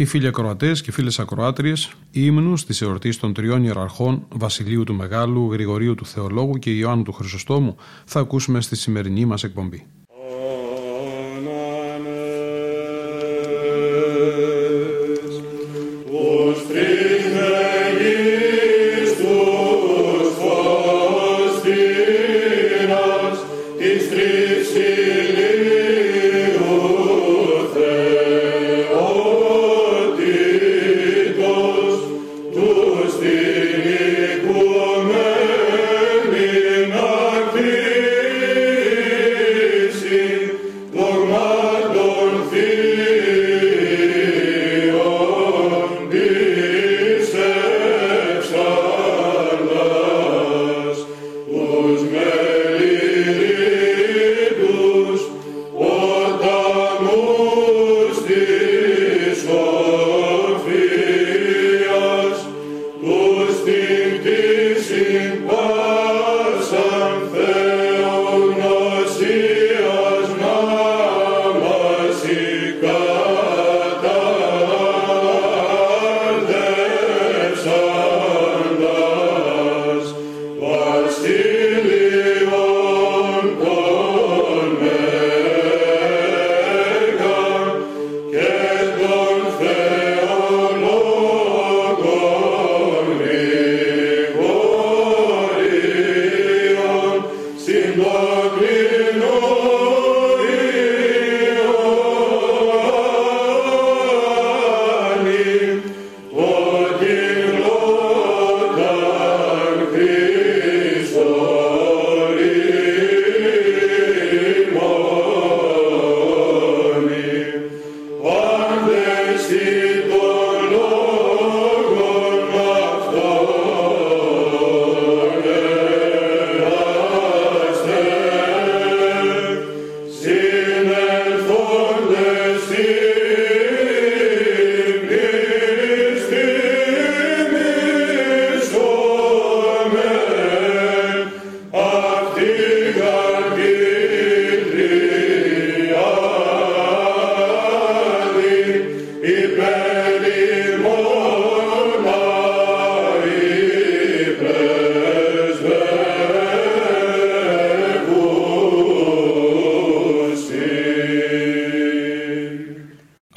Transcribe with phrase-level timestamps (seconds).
[0.00, 5.52] Αγαπητοί φίλοι ακροατές και φίλες ακροάτριες, ύμνους της εορτής των τριών ιεραρχών Βασιλείου του Μεγάλου,
[5.52, 9.86] Γρηγορίου του Θεολόγου και Ιωάννου του Χρυσοστόμου θα ακούσουμε στη σημερινή μας εκπομπή.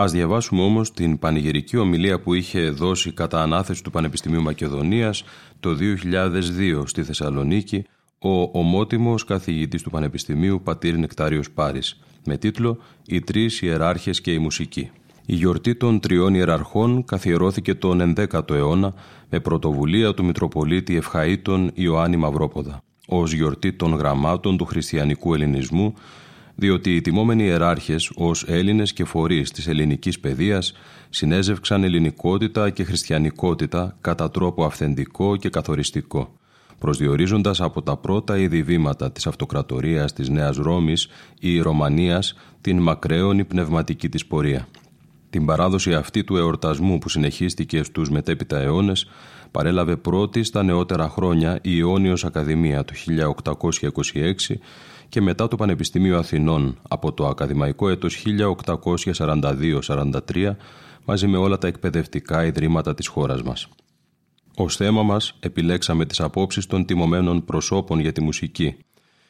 [0.01, 5.23] Ας διαβάσουμε όμως την πανηγυρική ομιλία που είχε δώσει κατά ανάθεση του Πανεπιστημίου Μακεδονίας
[5.59, 7.83] το 2002 στη Θεσσαλονίκη
[8.19, 14.37] ο ομότιμος καθηγητής του Πανεπιστημίου Πατήρ Νεκτάριος Πάρης με τίτλο «Οι τρεις ιεράρχες και η
[14.37, 14.89] μουσική».
[15.25, 18.93] Η γιορτή των τριών ιεραρχών καθιερώθηκε τον 11ο αιώνα
[19.29, 25.93] με πρωτοβουλία του Μητροπολίτη Ευχαΐτων Ιωάννη Μαυρόποδα ως γιορτή των γραμμάτων του χριστιανικού ελληνισμού
[26.55, 30.73] διότι οι τιμόμενοι ιεράρχες ως Έλληνες και φορείς της ελληνικής παιδείας
[31.09, 36.33] συνέζευξαν ελληνικότητα και χριστιανικότητα κατά τρόπο αυθεντικό και καθοριστικό,
[36.79, 41.07] προσδιορίζοντας από τα πρώτα είδη βήματα της αυτοκρατορίας της Νέας Ρώμης
[41.39, 44.67] ή Ρωμανίας την μακραίωνη πνευματική της πορεία.
[45.29, 49.09] Την παράδοση αυτή του εορτασμού που συνεχίστηκε στους μετέπειτα αιώνες
[49.51, 52.93] παρέλαβε πρώτη στα νεότερα χρόνια η Ιόνιος Ακαδημία το
[54.13, 54.55] 1826
[55.11, 58.23] και μετά το Πανεπιστήμιο Αθηνών από το ακαδημαϊκό έτος
[60.25, 60.55] 1842-43
[61.05, 63.67] μαζί με όλα τα εκπαιδευτικά ιδρύματα της χώρας μας.
[64.55, 68.75] Ω θέμα μας επιλέξαμε τις απόψεις των τιμωμένων προσώπων για τη μουσική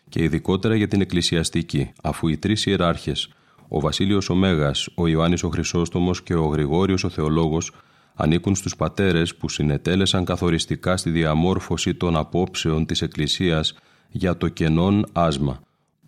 [0.10, 3.30] και ειδικότερα για την εκκλησιαστική, αφού οι τρεις ιεράρχες,
[3.68, 7.72] ο Βασίλειος ο Μέγας, ο Ιωάννης ο Χρυσόστομος και ο Γρηγόριος ο Θεολόγος
[8.14, 13.76] ανήκουν στους πατέρες που συνετέλεσαν καθοριστικά στη διαμόρφωση των απόψεων της Εκκλησίας
[14.12, 15.62] για το κενόν άσμα,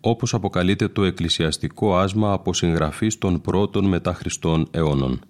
[0.06, 5.20] όπως αποκαλείται το εκκλησιαστικό άσμα από συγγραφής των πρώτων μετά Χριστών αιώνων.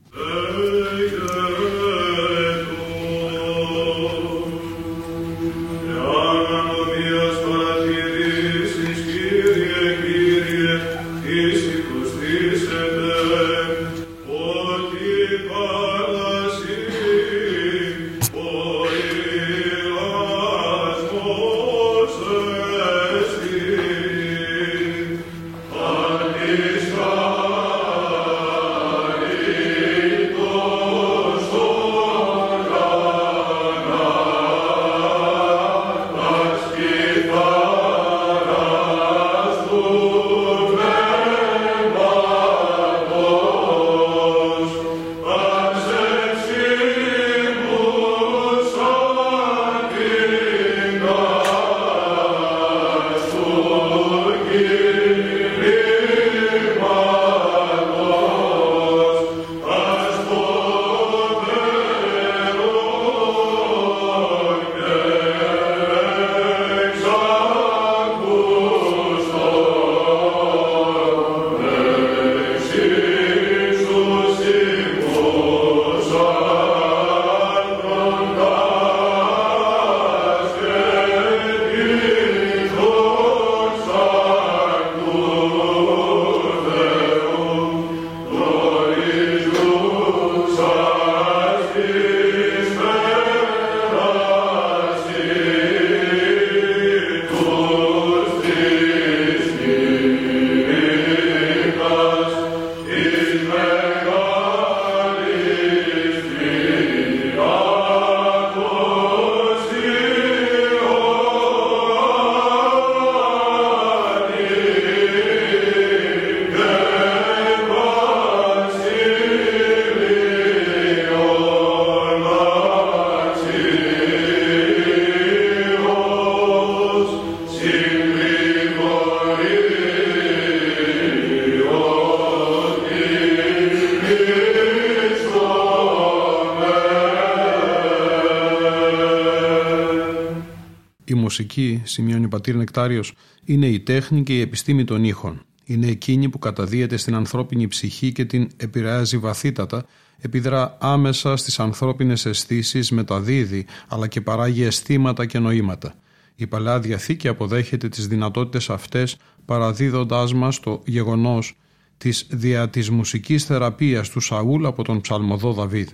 [142.45, 143.13] Σημειώνει ο πατήρ Νεκτάριος,
[143.45, 145.43] είναι η τέχνη και η επιστήμη των ήχων.
[145.65, 149.85] Είναι εκείνη που καταδίεται στην ανθρώπινη ψυχή και την επηρεάζει βαθύτατα,
[150.21, 155.95] επιδρά άμεσα στις ανθρώπινες αισθήσεις, μεταδίδει, αλλά και παράγει αισθήματα και νοήματα.
[156.37, 161.57] Η Παλαιά Διαθήκη αποδέχεται τις δυνατότητες αυτές παραδίδοντάς μας το γεγονός
[161.99, 165.89] της δια της μουσικής θεραπείας του Σαούλ από τον ψαλμοδό Δαβίδ.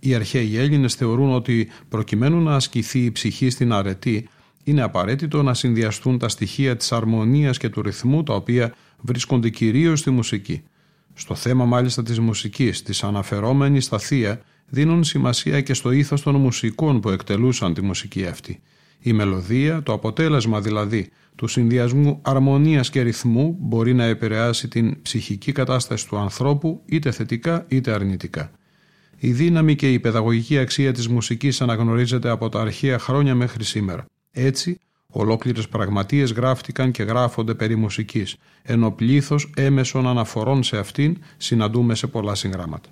[0.00, 4.28] Οι αρχαίοι Έλληνες θεωρούν ότι προκειμένου να ασκηθεί η ψυχή στην αρετή
[4.66, 10.00] είναι απαραίτητο να συνδυαστούν τα στοιχεία της αρμονίας και του ρυθμού τα οποία βρίσκονται κυρίως
[10.00, 10.62] στη μουσική.
[11.14, 16.34] Στο θέμα μάλιστα της μουσικής, της αναφερόμενης στα θεία, δίνουν σημασία και στο ήθος των
[16.34, 18.60] μουσικών που εκτελούσαν τη μουσική αυτή.
[19.00, 25.52] Η μελωδία, το αποτέλεσμα δηλαδή του συνδυασμού αρμονίας και ρυθμού μπορεί να επηρεάσει την ψυχική
[25.52, 28.50] κατάσταση του ανθρώπου είτε θετικά είτε αρνητικά.
[29.18, 34.06] Η δύναμη και η παιδαγωγική αξία της μουσικής αναγνωρίζεται από τα αρχαία χρόνια μέχρι σήμερα.
[34.38, 34.78] Έτσι,
[35.18, 42.06] Ολόκληρες πραγματείε γράφτηκαν και γράφονται περί μουσικής, ενώ πλήθος έμεσων αναφορών σε αυτήν συναντούμε σε
[42.06, 42.88] πολλά συγγράμματα.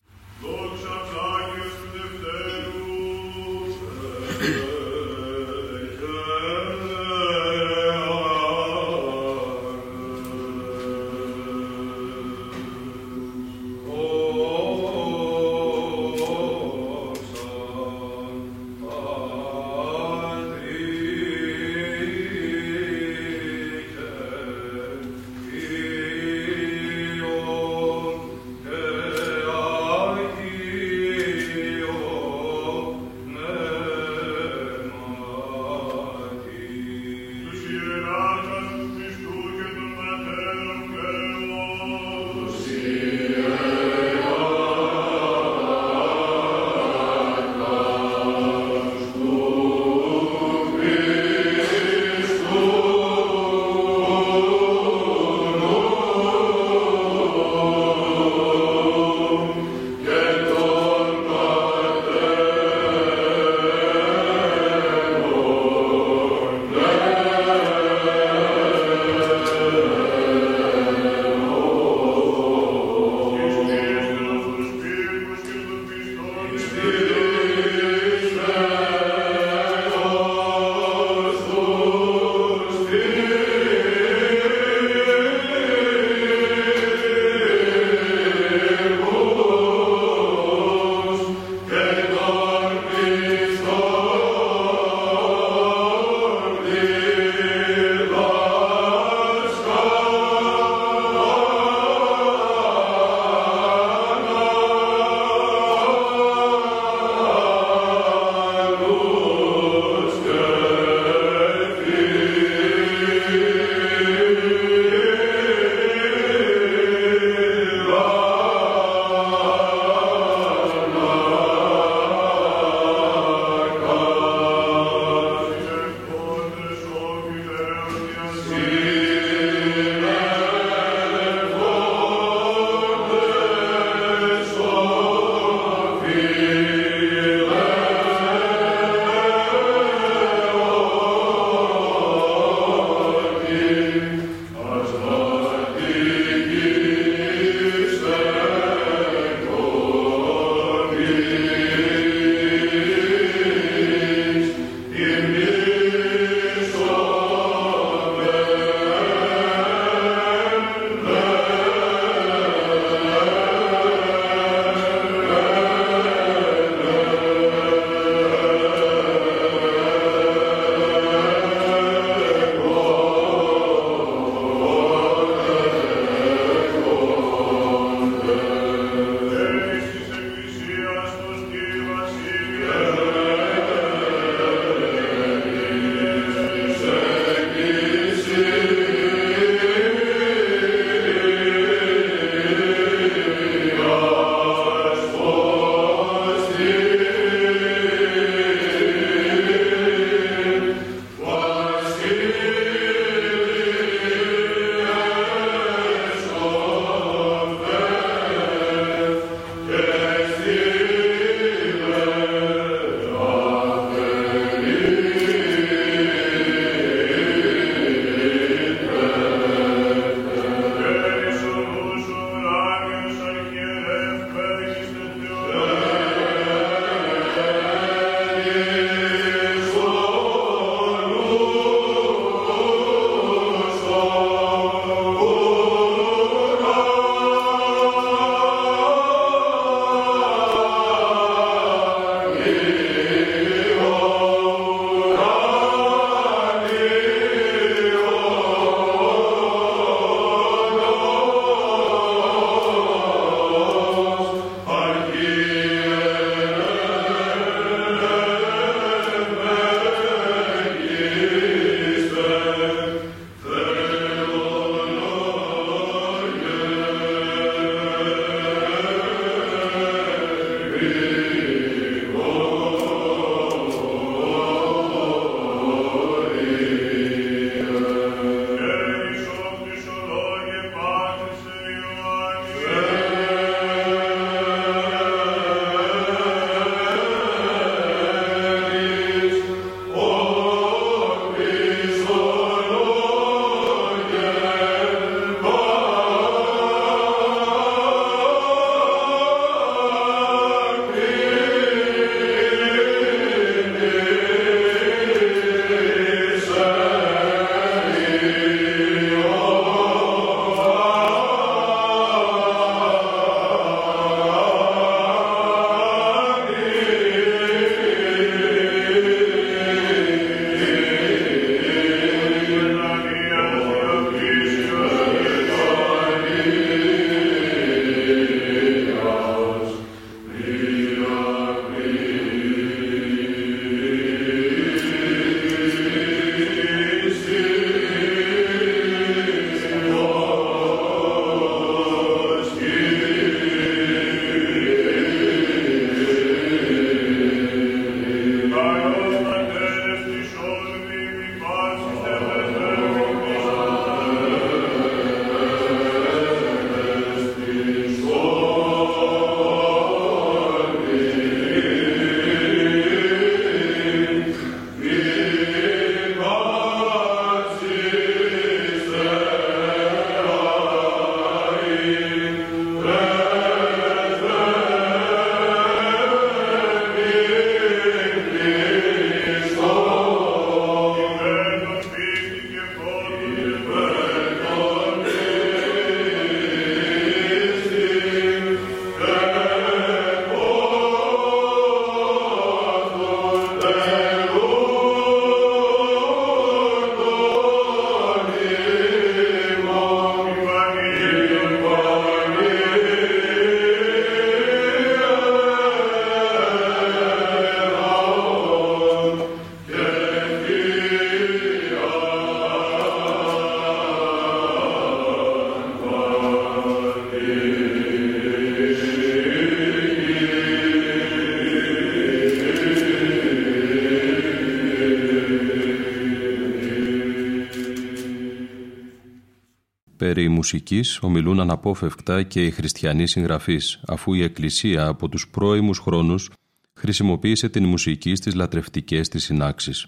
[430.04, 436.30] Περί μουσικής ομιλούν αναπόφευκτα και οι χριστιανοί συγγραφείς, αφού η Εκκλησία από τους πρώιμους χρόνους
[436.75, 439.86] χρησιμοποίησε την μουσική στις λατρευτικές της συνάξεις.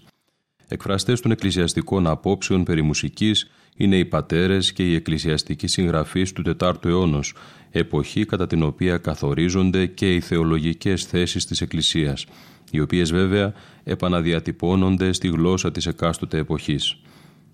[0.67, 6.85] Εκφραστές των εκκλησιαστικών απόψεων περί μουσικής είναι οι πατέρες και οι εκκλησιαστικοί συγγραφείς του 4ου
[6.85, 7.33] αιώνος,
[7.71, 12.25] εποχή κατά την οποία καθορίζονται και οι θεολογικές θέσεις της Εκκλησίας,
[12.71, 13.53] οι οποίες βέβαια
[13.83, 16.97] επαναδιατυπώνονται στη γλώσσα της εκάστοτε εποχής.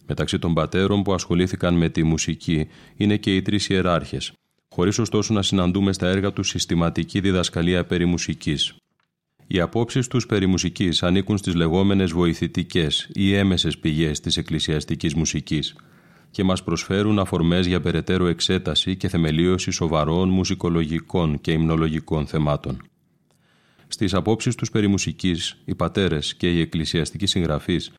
[0.08, 4.32] Μεταξύ των πατέρων που ασχολήθηκαν με τη μουσική είναι και οι τρεις ιεράρχες,
[4.70, 8.76] χωρίς ωστόσο να συναντούμε στα έργα τους συστηματική διδασκαλία περί μουσικής.
[9.48, 15.76] Οι απόψεις τους περί μουσικής ανήκουν στις λεγόμενες βοηθητικές ή έμεσες πηγές της εκκλησιαστικής μουσικής
[16.32, 22.82] και μας προσφέρουν αφορμές για περαιτέρω εξέταση και θεμελίωση σοβαρών μουσικολογικών και υμνολογικών θεμάτων.
[23.88, 27.92] Στις απόψεις τους περί μουσικής, οι πατέρες και οι εκκλησιαστικοί συγγραφείς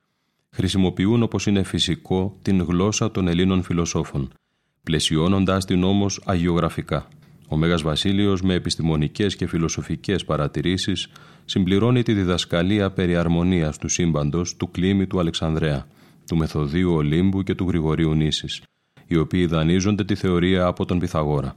[0.55, 4.33] χρησιμοποιούν όπως είναι φυσικό την γλώσσα των Ελλήνων φιλοσόφων,
[4.83, 7.09] πλαισιώνοντας την όμως αγιογραφικά.
[7.49, 11.09] Ο Μέγας Βασίλειος με επιστημονικές και φιλοσοφικές παρατηρήσεις
[11.45, 15.87] συμπληρώνει τη διδασκαλία περί αρμονίας του σύμπαντος του κλίμη του Αλεξανδρέα,
[16.27, 18.63] του Μεθοδίου Ολύμπου και του Γρηγορίου Νήσης,
[19.07, 21.57] οι οποίοι δανείζονται τη θεωρία από τον Πυθαγόρα.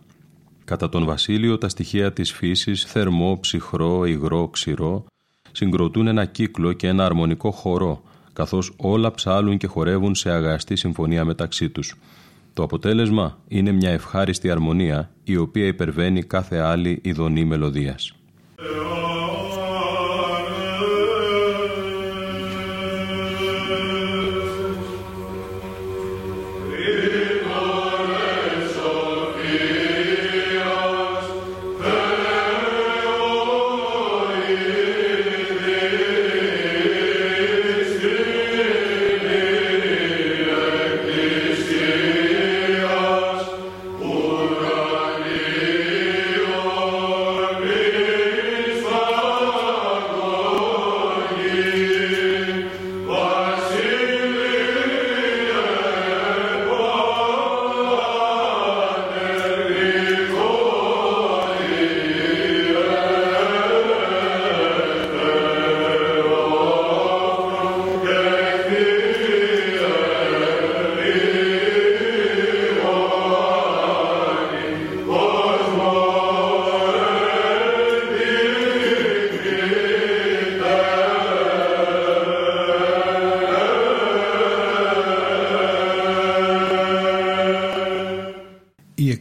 [0.65, 5.05] Κατά τον Βασίλειο τα στοιχεία της φύσης, θερμό, ψυχρό, υγρό, ξηρό,
[5.51, 8.03] συγκροτούν ένα κύκλο και ένα αρμονικό χορό,
[8.37, 11.95] καθώς όλα ψάλουν και χορεύουν σε αγαστή συμφωνία μεταξύ τους.
[12.53, 18.15] Το αποτέλεσμα είναι μια ευχάριστη αρμονία, η οποία υπερβαίνει κάθε άλλη ειδονή μελωδίας.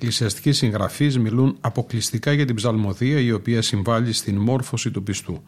[0.07, 5.42] Εκκλησιαστικοί συγγραφεί μιλούν αποκλειστικά για την ψαλμοδία η οποία συμβάλλει στην μόρφωση του πιστού.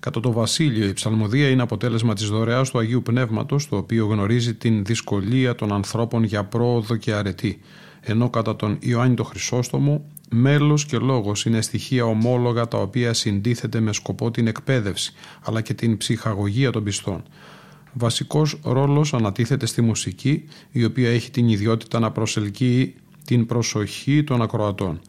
[0.00, 4.54] Κατά το Βασίλειο, η ψαλμοδία είναι αποτέλεσμα της δωρεάς του Αγίου Πνεύματος, το οποίο γνωρίζει
[4.54, 7.60] την δυσκολία των ανθρώπων για πρόοδο και αρετή.
[8.00, 13.80] Ενώ κατά τον Ιωάννη το Χρυσόστομο, μέλος και λόγος είναι στοιχεία ομόλογα τα οποία συντίθεται
[13.80, 17.22] με σκοπό την εκπαίδευση, αλλά και την ψυχαγωγία των πιστών.
[17.92, 22.94] Βασικός ρόλος ανατίθεται στη μουσική, η οποία έχει την ιδιότητα να προσελκύει
[23.32, 25.00] την προσοχή των ακροατών.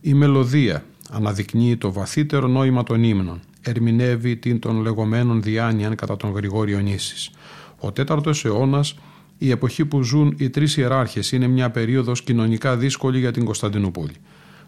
[0.00, 6.32] Η μελωδία αναδεικνύει το βαθύτερο νόημα των ύμνων, ερμηνεύει την των λεγόμενων διάνοιαν κατά τον
[6.32, 7.30] Γρηγόριο Νήσης.
[7.78, 8.94] Ο τέταρτος αιώνας,
[9.38, 14.14] η εποχή που ζουν οι τρεις ιεράρχες, είναι μια περίοδος κοινωνικά δύσκολη για την Κωνσταντινούπολη.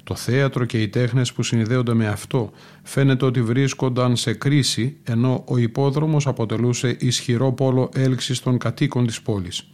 [0.04, 2.50] Το θέατρο και οι τέχνες που συνδέονται με αυτό
[2.82, 9.22] φαίνεται ότι βρίσκονταν σε κρίση ενώ ο υπόδρομος αποτελούσε ισχυρό πόλο έλξης των κατοίκων της
[9.22, 9.70] πόλης.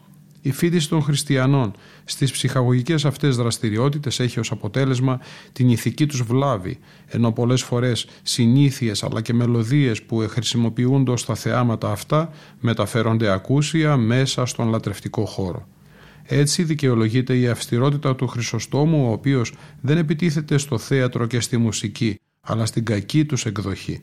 [0.46, 1.72] Η φίτηση των χριστιανών
[2.04, 5.20] στις ψυχαγωγικές αυτές δραστηριότητες έχει ως αποτέλεσμα
[5.52, 11.90] την ηθική τους βλάβη, ενώ πολλές φορές συνήθειες αλλά και μελωδίες που χρησιμοποιούνται στα θεάματα
[11.90, 12.30] αυτά
[12.60, 15.68] μεταφέρονται ακούσια μέσα στον λατρευτικό χώρο.
[16.22, 22.20] Έτσι δικαιολογείται η αυστηρότητα του Χρυσοστόμου, ο οποίος δεν επιτίθεται στο θέατρο και στη μουσική,
[22.40, 24.00] αλλά στην κακή τους εκδοχή.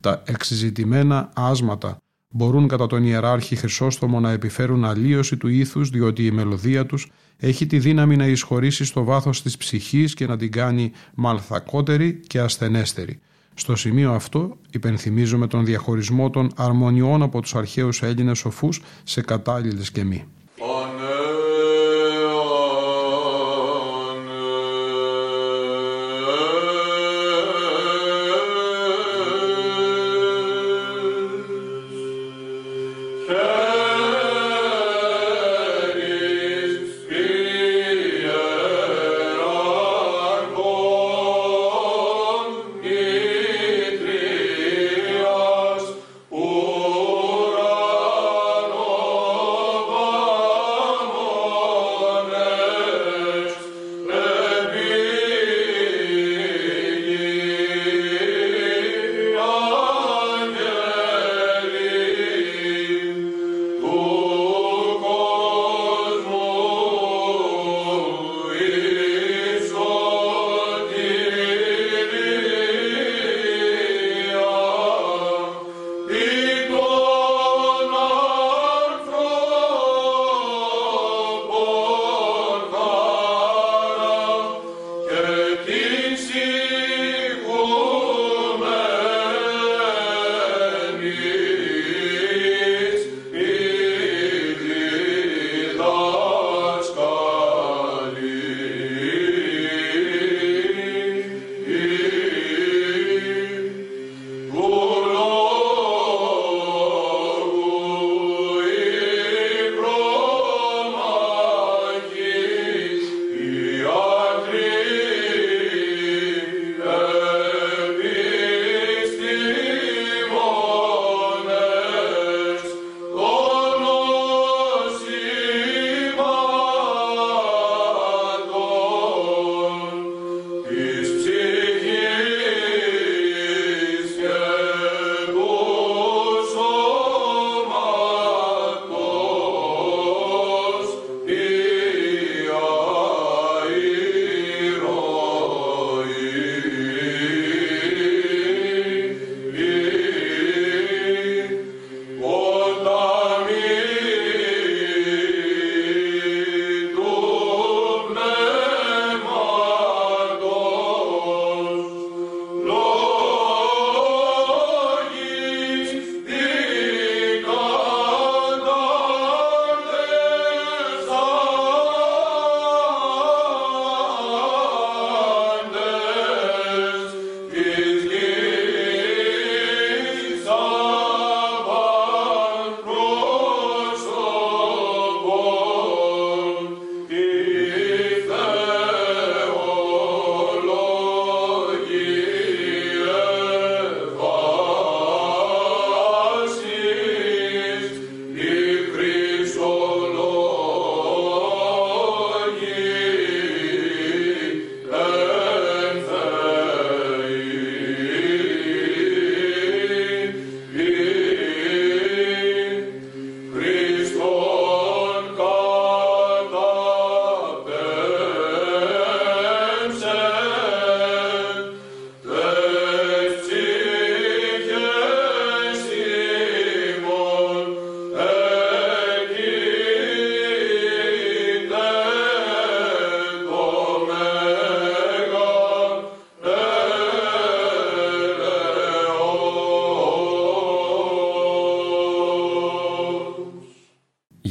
[0.00, 1.98] Τα εξυζητημένα άσματα
[2.36, 7.66] μπορούν κατά τον ιεράρχη Χρυσόστομο να επιφέρουν αλλίωση του ήθους διότι η μελωδία τους έχει
[7.66, 13.20] τη δύναμη να εισχωρήσει στο βάθος της ψυχής και να την κάνει μαλθακότερη και ασθενέστερη.
[13.54, 19.90] Στο σημείο αυτό υπενθυμίζουμε τον διαχωρισμό των αρμονιών από τους αρχαίους Έλληνες σοφούς σε κατάλληλες
[19.90, 20.24] και μη.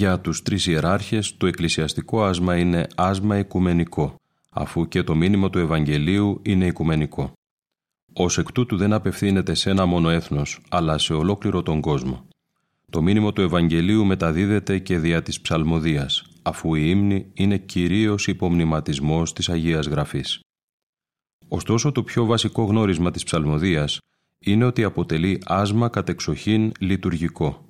[0.05, 4.15] Για τους τρεις ιεράρχες το εκκλησιαστικό άσμα είναι άσμα οικουμενικό,
[4.49, 7.31] αφού και το μήνυμα του Ευαγγελίου είναι οικουμενικό.
[8.13, 12.27] Ως εκ τούτου δεν απευθύνεται σε ένα μόνο έθνος, αλλά σε ολόκληρο τον κόσμο.
[12.89, 19.33] Το μήνυμα του Ευαγγελίου μεταδίδεται και δια της ψαλμοδίας, αφού η ύμνη είναι κυρίως υπομνηματισμός
[19.33, 20.39] της Αγίας Γραφής.
[21.47, 23.97] Ωστόσο το πιο βασικό γνώρισμα της ψαλμοδίας
[24.39, 27.64] είναι ότι αποτελεί άσμα κατεξοχήν λειτουργικό.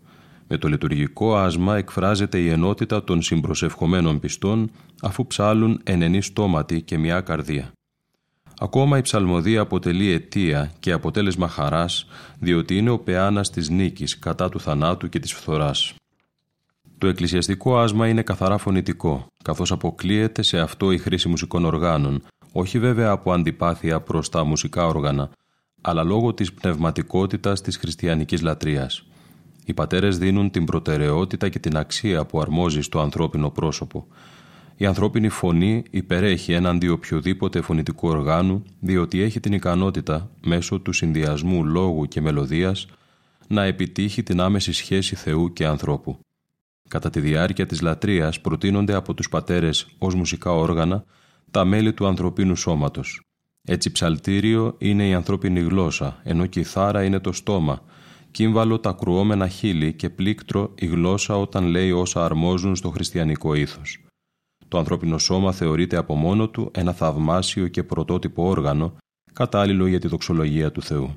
[0.48, 6.98] Με το λειτουργικό άσμα εκφράζεται η ενότητα των συμπροσευχομένων πιστών αφού ψάλουν ενενή στόματι και
[6.98, 7.72] μια καρδία.
[8.60, 12.08] Ακόμα η ψαλμοδία αποτελεί αιτία και αποτέλεσμα χαράς,
[12.40, 15.94] διότι είναι ο πεάνας της νίκης κατά του θανάτου και της φθοράς.
[16.98, 22.80] Το εκκλησιαστικό άσμα είναι καθαρά φωνητικό, καθώς αποκλείεται σε αυτό η χρήση μουσικών οργάνων, όχι
[22.80, 25.30] βέβαια από αντιπάθεια προς τα μουσικά όργανα,
[25.82, 29.06] αλλά λόγω της πνευματικότητας της χριστιανικής λατρείας.
[29.66, 34.08] Οι πατέρες δίνουν την προτεραιότητα και την αξία που αρμόζει στο ανθρώπινο πρόσωπο.
[34.78, 41.66] Η ανθρώπινη φωνή υπερέχει έναντι οποιοδήποτε φωνητικού οργάνου, διότι έχει την ικανότητα, μέσω του συνδυασμού
[41.66, 42.88] λόγου και μελωδίας,
[43.48, 46.20] να επιτύχει την άμεση σχέση Θεού και ανθρώπου.
[46.90, 51.04] Κατά τη διάρκεια της λατρείας προτείνονται από τους πατέρες ως μουσικά όργανα
[51.52, 53.22] τα μέλη του ανθρωπίνου σώματος.
[53.64, 57.82] Έτσι ψαλτήριο είναι η ανθρώπινη γλώσσα, ενώ κιθάρα είναι το στόμα,
[58.36, 64.04] κύμβαλο τα κρουόμενα χείλη και πλήκτρο η γλώσσα όταν λέει όσα αρμόζουν στο χριστιανικό ήθος.
[64.68, 68.98] Το ανθρώπινο σώμα θεωρείται από μόνο του ένα θαυμάσιο και πρωτότυπο όργανο,
[69.34, 71.16] κατάλληλο για τη δοξολογία του Θεού.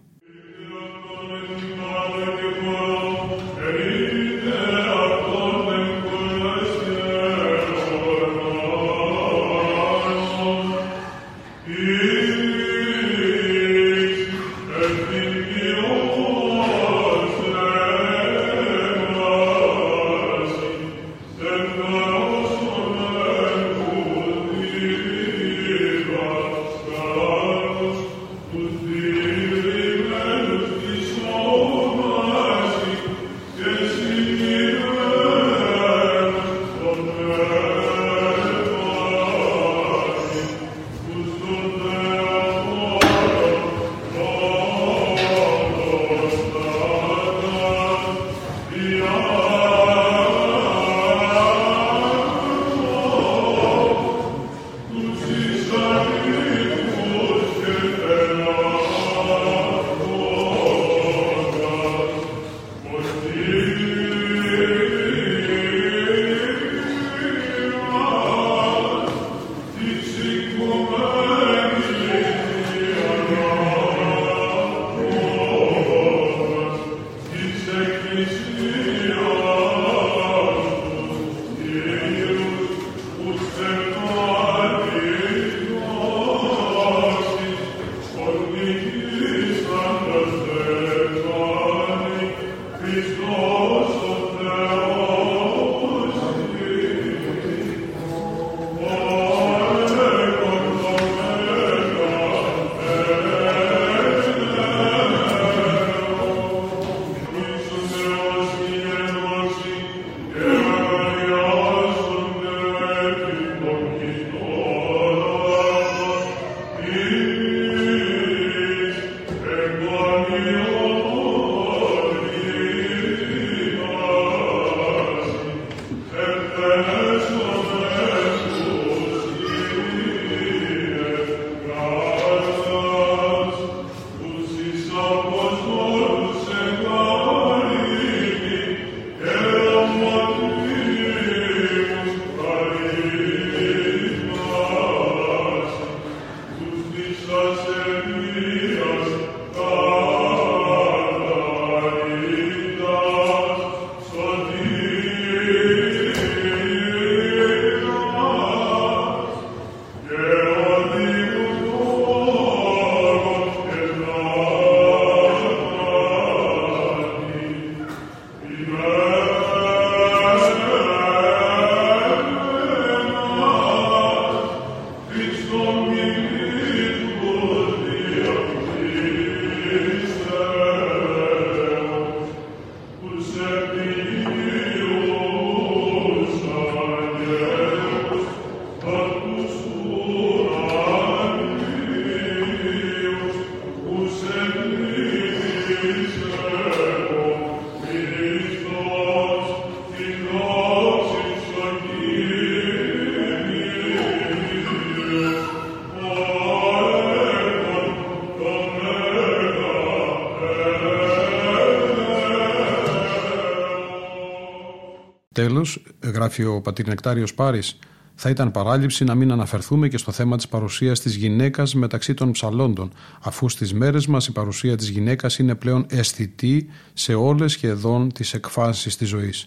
[215.49, 217.79] Τέλος, γράφει ο πατήρ Νεκτάριο Πάρης,
[218.15, 222.31] θα ήταν παράληψη να μην αναφερθούμε και στο θέμα της παρουσίας της γυναίκας μεταξύ των
[222.31, 228.13] ψαλόντων, αφού στις μέρες μας η παρουσία της γυναίκας είναι πλέον αισθητή σε όλες σχεδόν
[228.13, 229.45] τις εκφάσεις της ζωής.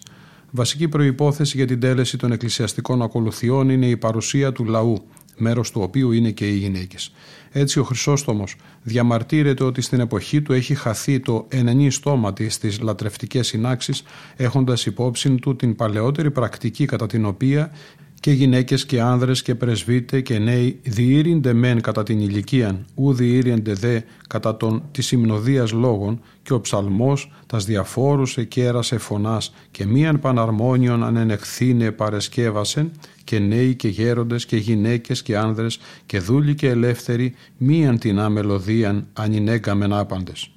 [0.50, 5.04] Βασική προπόθεση για την τέλεση των εκκλησιαστικών ακολουθιών είναι η παρουσία του λαού,
[5.36, 7.12] μέρος του οποίου είναι και οι γυναίκες.
[7.52, 12.80] Έτσι ο Χρυσόστομος διαμαρτύρεται ότι στην εποχή του έχει χαθεί το ενενή στόμα της στις
[12.80, 14.02] λατρευτικές συνάξεις
[14.36, 17.70] έχοντας υπόψη του την παλαιότερη πρακτική κατά την οποία
[18.22, 23.72] και γυναίκες και άνδρες και πρεσβύτε και νέοι διήρυνται μεν κατά την ηλικία, ου διήρυνται
[23.72, 30.20] δε κατά των της υμνοδίας λόγων και ο ψαλμός τας διαφόρους εκέρασε φωνάς και μίαν
[30.20, 32.90] παναρμόνιον ανενεχθήνε παρεσκεύασεν
[33.24, 39.06] και νέοι και γέροντες και γυναίκες και άνδρες και δούλοι και ελεύθεροι μίαν την άμελωδίαν
[39.12, 40.50] ανηνέγκαμεν άπαντες.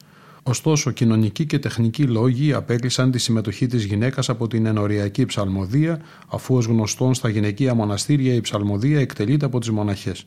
[0.47, 6.55] Ωστόσο, κοινωνικοί και τεχνικοί λόγοι απέκλεισαν τη συμμετοχή της γυναίκας από την ενοριακή ψαλμοδία, αφού
[6.55, 10.25] ως γνωστόν στα γυναικεία μοναστήρια η ψαλμοδία εκτελείται από τις μοναχές.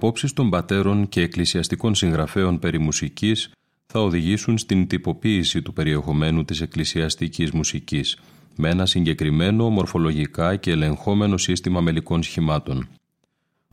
[0.00, 3.50] Απόψεις των πατέρων και εκκλησιαστικών συγγραφέων περί μουσικής
[3.86, 8.18] θα οδηγήσουν στην τυποποίηση του περιεχομένου της εκκλησιαστικής μουσικής
[8.56, 12.88] με ένα συγκεκριμένο μορφολογικά και ελεγχόμενο σύστημα μελικών σχημάτων.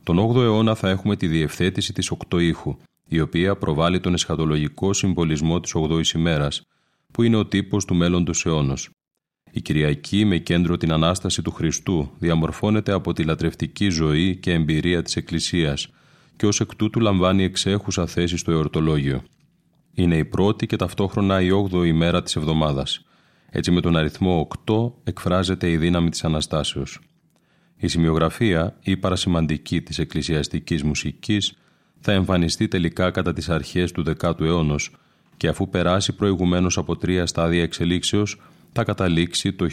[0.02, 2.76] Τον 8ο αιώνα θα έχουμε τη διευθέτηση της οκτώ ήχου,
[3.08, 6.62] η οποία προβάλλει τον εσχατολογικό συμβολισμό της 8ης ημέρας,
[7.12, 8.90] που είναι ο τύπος του μέλλοντος αιώνος.
[9.50, 15.02] Η Κυριακή με κέντρο την Ανάσταση του Χριστού διαμορφώνεται από τη λατρευτική ζωή και εμπειρία
[15.02, 15.88] της Εκκλησίας,
[16.38, 19.22] και ως εκ τούτου λαμβάνει εξέχουσα θέση στο εορτολόγιο.
[19.94, 23.04] Είναι η πρώτη και ταυτόχρονα η 8η μέρα της εβδομάδας.
[23.50, 27.00] Έτσι με τον αριθμό 8 εκφράζεται η δύναμη της Αναστάσεως.
[27.76, 31.56] Η σημειογραφία ή παρασημαντική της εκκλησιαστικής μουσικής
[32.00, 34.90] θα εμφανιστεί τελικά κατά τις αρχές του 10ου αιώνος
[35.36, 38.40] και αφού περάσει προηγουμένως από τρία στάδια εξελίξεως
[38.72, 39.66] θα καταλήξει το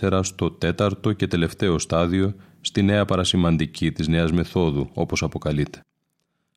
[0.00, 5.84] 1814 στο τέταρτο και τελευταίο στάδιο στη νέα παρασημαντική της νέας μεθόδου, όπως αποκαλείται.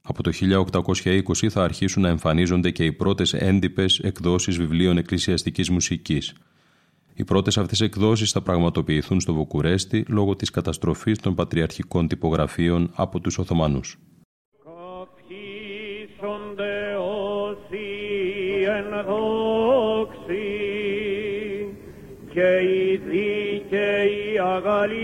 [0.01, 6.33] Από το 1820 θα αρχίσουν να εμφανίζονται και οι πρώτες έντυπες εκδόσεις βιβλίων εκκλησιαστικής μουσικής.
[7.13, 13.19] Οι πρώτες αυτές εκδόσεις θα πραγματοποιηθούν στο Βουκουρέστι λόγω της καταστροφής των πατριαρχικών τυπογραφίων από
[13.19, 13.97] τους Οθωμανούς.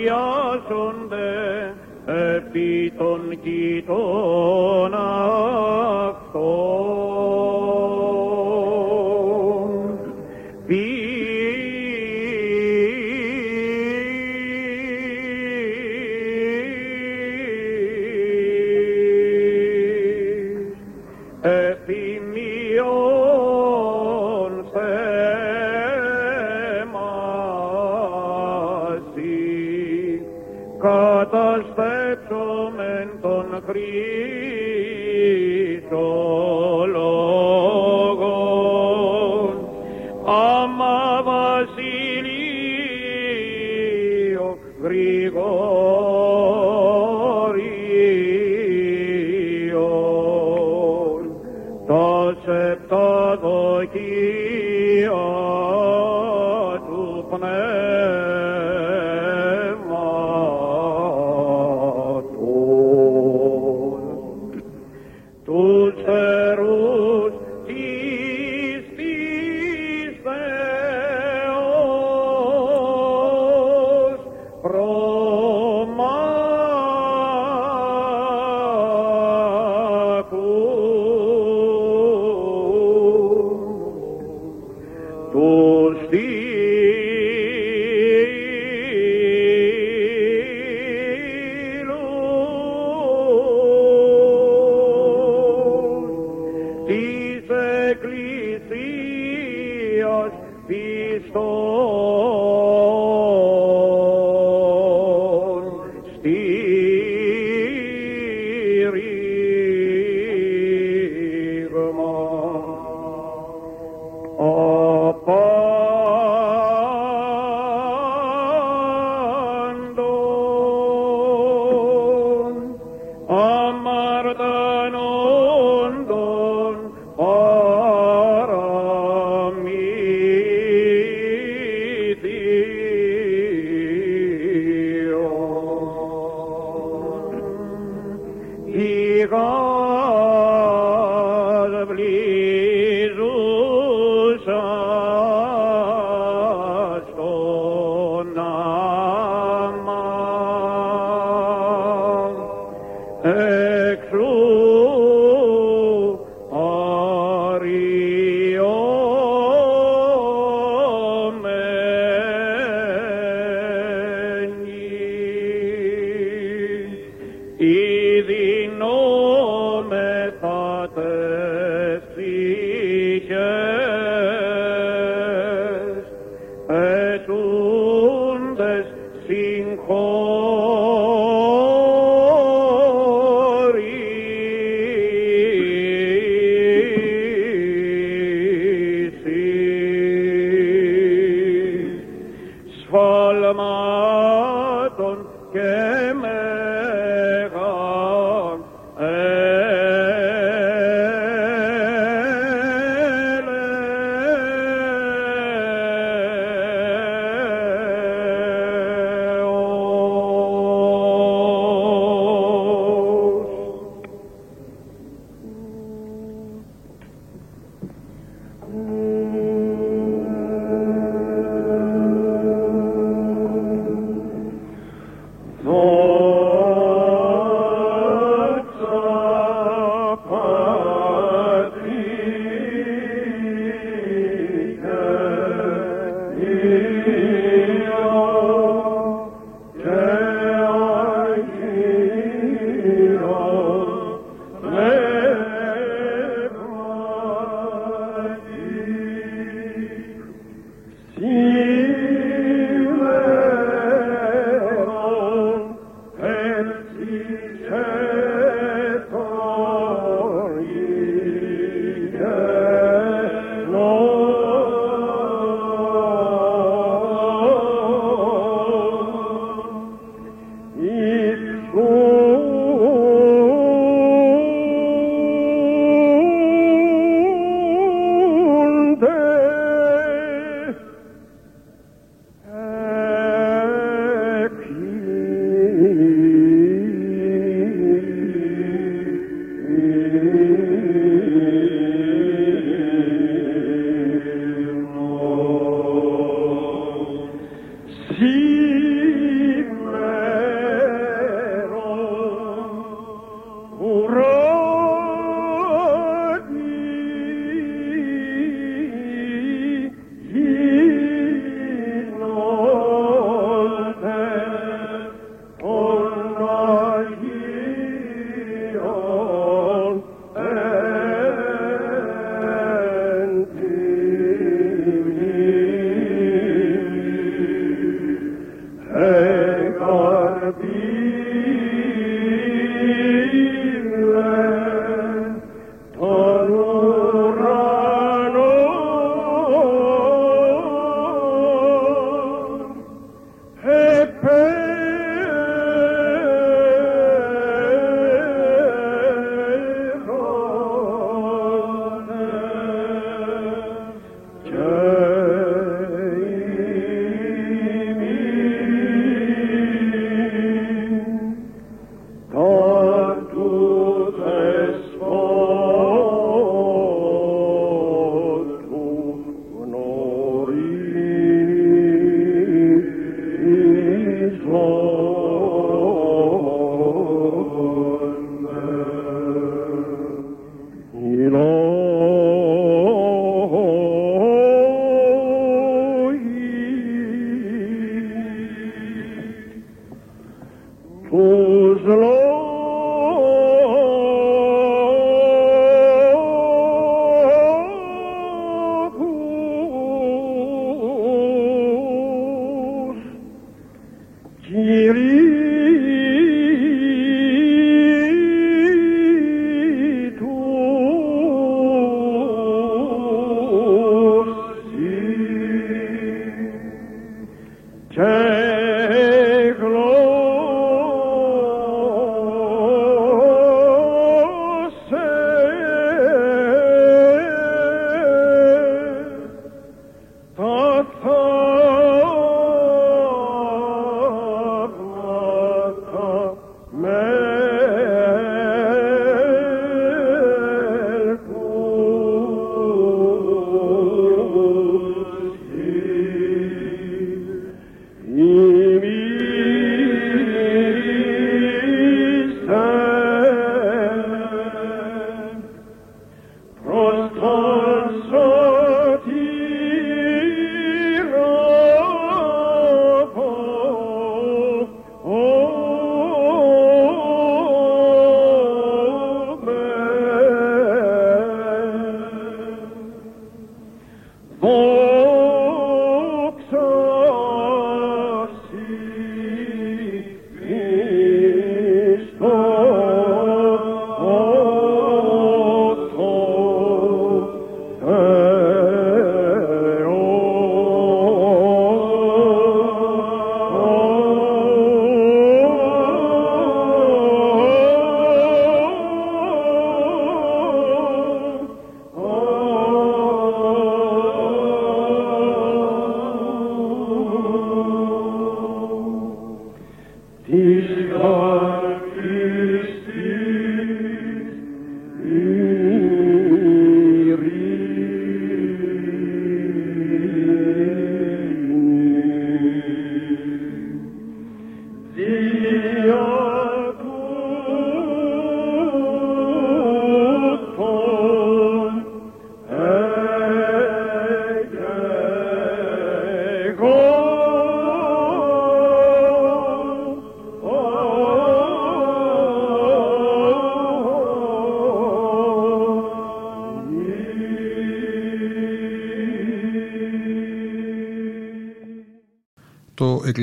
[0.07, 1.75] Αγαλιάζονται
[2.05, 4.93] επί των κοιτών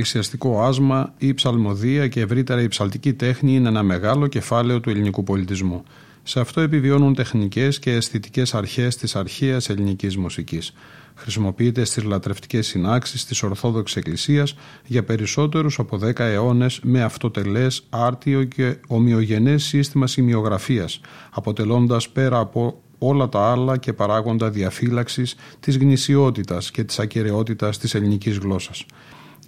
[0.06, 5.22] εκκλησιαστικό άσμα, η ψαλμοδία και ευρύτερα η ψαλτική τέχνη είναι ένα μεγάλο κεφάλαιο του ελληνικού
[5.22, 5.82] πολιτισμού.
[6.22, 10.72] Σε αυτό επιβιώνουν τεχνικές και αισθητικές αρχές της αρχαίας ελληνικής μουσικής.
[11.14, 18.44] Χρησιμοποιείται στις λατρευτικές συνάξεις της Ορθόδοξης Εκκλησίας για περισσότερους από 10 αιώνες με αυτοτελές, άρτιο
[18.44, 21.00] και ομοιογενές σύστημα σημειογραφίας,
[21.30, 27.94] αποτελώντας πέρα από όλα τα άλλα και παράγοντα διαφύλαξης της γνησιότητας και της ακαιρεότητας της
[27.94, 28.86] ελληνικής γλώσσας.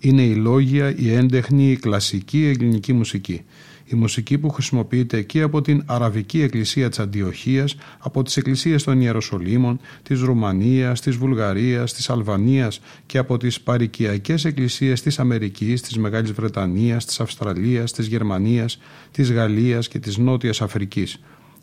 [0.00, 3.42] Είναι η λόγια, η έντεχνη, η κλασική ελληνική μουσική.
[3.84, 9.00] Η μουσική που χρησιμοποιείται και από την Αραβική Εκκλησία της Αντιοχίας, από τις εκκλησίες των
[9.00, 15.98] Ιεροσολύμων, της Ρουμανίας, της Βουλγαρίας, της Αλβανίας και από τις παρικιακές εκκλησίες της Αμερικής, της
[15.98, 18.78] Μεγάλης Βρετανίας, της Αυστραλίας, της Γερμανίας,
[19.10, 21.18] της Γαλλίας και της Νότιας Αφρικής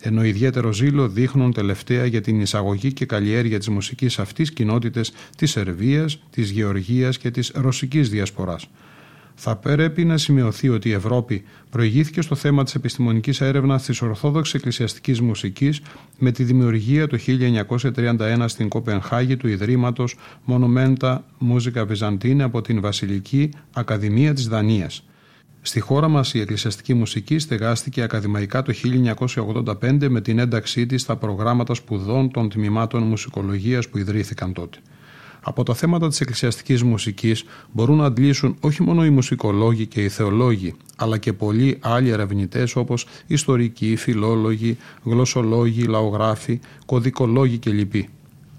[0.08, 5.52] ενώ ιδιαίτερο ζήλο δείχνουν τελευταία για την εισαγωγή και καλλιέργεια της μουσικής αυτής κοινότητες της
[5.52, 8.68] Σερβίας, της Γεωργίας και της Ρωσικής Διασποράς.
[9.36, 14.54] Θα πρέπει να σημειωθεί ότι η Ευρώπη προηγήθηκε στο θέμα της επιστημονικής έρευνας της Ορθόδοξης
[14.54, 15.82] Εκκλησιαστικής Μουσικής
[16.18, 21.18] με τη δημιουργία το 1931 στην Κοπενχάγη του Ιδρύματος Monumenta
[21.52, 25.04] Musica Byzantine από την Βασιλική Ακαδημία της Δανίας.
[25.68, 28.74] Στη χώρα μας η εκκλησιαστική μουσική στεγάστηκε ακαδημαϊκά το
[29.82, 34.78] 1985 με την ένταξή της στα προγράμματα σπουδών των τμήματων μουσικολογίας που ιδρύθηκαν τότε.
[35.42, 40.10] Από τα θέματα της εκκλησιαστικής μουσικής μπορούν να αντλήσουν όχι μόνο οι μουσικολόγοι και οι
[40.10, 47.94] θεολόγοι, αλλά και πολλοί άλλοι ερευνητές όπως ιστορικοί, φιλόλογοι, γλωσσολόγοι, λαογράφοι, κωδικολόγοι κλπ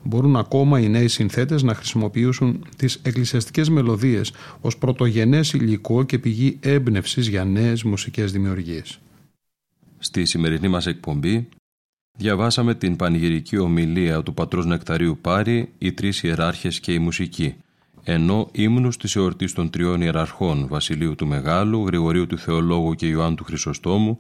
[0.07, 6.59] μπορούν ακόμα οι νέοι συνθέτες να χρησιμοποιήσουν τις εκκλησιαστικές μελωδίες ως πρωτογενές υλικό και πηγή
[6.61, 8.99] έμπνευσης για νέες μουσικές δημιουργίες.
[9.99, 11.49] Στη σημερινή μας εκπομπή
[12.19, 17.55] διαβάσαμε την πανηγυρική ομιλία του πατρός Νεκταρίου Πάρη, οι τρεις ιεράρχες και η μουσική,
[18.03, 23.35] ενώ ύμνους της εορτής των τριών ιεραρχών Βασιλείου του Μεγάλου, Γρηγορίου του Θεολόγου και Ιωάννου
[23.35, 24.19] του Χρυσοστόμου,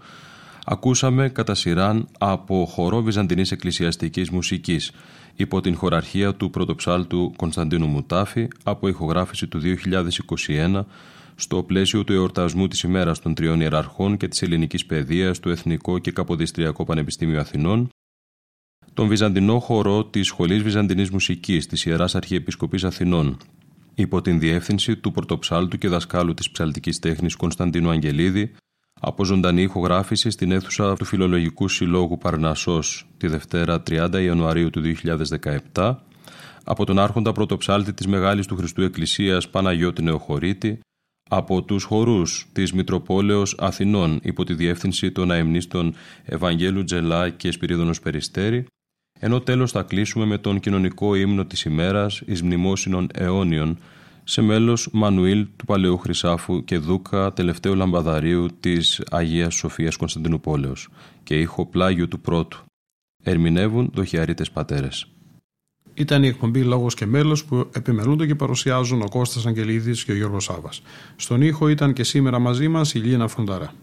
[0.69, 4.93] ακούσαμε κατά σειράν από χορό Βυζαντινής Εκκλησιαστικής Μουσικής
[5.35, 9.61] υπό την χωραρχία του πρωτοψάλτου Κωνσταντίνου Μουτάφη από ηχογράφηση του
[10.47, 10.85] 2021
[11.35, 15.99] στο πλαίσιο του εορτασμού της ημέρας των τριών ιεραρχών και της ελληνικής παιδείας του Εθνικό
[15.99, 17.89] και Καποδιστριακό Πανεπιστήμιο Αθηνών,
[18.95, 23.37] τον Βυζαντινό χορό της Σχολής Βυζαντινής Μουσικής της Ιεράς Αρχιεπισκοπής Αθηνών,
[23.95, 28.53] υπό την διεύθυνση του πρωτοψάλτου και δασκάλου της ψαλτικής τέχνης Κωνσταντίνου Αγγελίδη,
[29.01, 34.83] από ζωντανή ηχογράφηση στην αίθουσα του Φιλολογικού Συλλόγου Παρνασσός τη Δευτέρα 30 Ιανουαρίου του
[35.75, 35.95] 2017
[36.65, 40.81] από τον άρχοντα πρωτοψάλτη της Μεγάλης του Χριστού Εκκλησίας Παναγιώτη Νεοχωρίτη
[41.31, 45.95] από τους χορούς της Μητροπόλεως Αθηνών υπό τη διεύθυνση των αεμνίστων
[46.25, 48.67] Ευαγγέλου Τζελά και Σπυρίδωνος Περιστέρη
[49.21, 53.79] ενώ τέλος θα κλείσουμε με τον κοινωνικό ύμνο της ημέρας εις μνημόσυνων αιώνιων
[54.29, 60.89] σε μέλος Μανουήλ του Παλαιού Χρυσάφου και Δούκα τελευταίου λαμπαδαρίου της Αγίας Σοφίας Κωνσταντινούπολεως
[61.23, 62.65] και ήχο πλάγιο του πρώτου.
[63.23, 65.07] Ερμηνεύουν δοχιαρίτες πατέρες.
[65.95, 70.15] Ήταν η εκπομπή Λόγος και Μέλος που επιμελούνται και παρουσιάζουν ο Κώστας Αγγελίδης και ο
[70.15, 70.83] Γιώργος Σάβας.
[71.17, 73.75] Στον ήχο ήταν και σήμερα μαζί μας η Λίνα Φρονταρά.